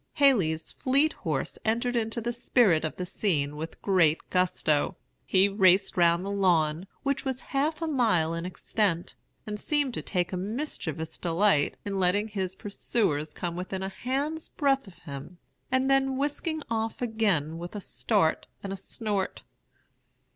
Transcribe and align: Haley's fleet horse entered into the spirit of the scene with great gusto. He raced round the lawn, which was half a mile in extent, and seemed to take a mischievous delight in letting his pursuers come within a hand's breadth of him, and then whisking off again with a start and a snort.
Haley's 0.13 0.71
fleet 0.71 1.13
horse 1.13 1.59
entered 1.63 1.95
into 1.95 2.21
the 2.21 2.33
spirit 2.33 2.83
of 2.83 2.95
the 2.95 3.05
scene 3.05 3.55
with 3.55 3.79
great 3.83 4.17
gusto. 4.31 4.95
He 5.27 5.47
raced 5.47 5.95
round 5.95 6.25
the 6.25 6.31
lawn, 6.31 6.87
which 7.03 7.23
was 7.23 7.39
half 7.53 7.83
a 7.83 7.87
mile 7.87 8.33
in 8.33 8.43
extent, 8.43 9.13
and 9.45 9.59
seemed 9.59 9.93
to 9.93 10.01
take 10.01 10.33
a 10.33 10.37
mischievous 10.37 11.19
delight 11.19 11.77
in 11.85 11.99
letting 11.99 12.29
his 12.29 12.55
pursuers 12.55 13.31
come 13.31 13.55
within 13.55 13.83
a 13.83 13.89
hand's 13.89 14.49
breadth 14.49 14.87
of 14.87 14.97
him, 14.97 15.37
and 15.71 15.87
then 15.87 16.17
whisking 16.17 16.63
off 16.67 17.03
again 17.03 17.59
with 17.59 17.75
a 17.75 17.79
start 17.79 18.47
and 18.63 18.73
a 18.73 18.77
snort. 18.77 19.43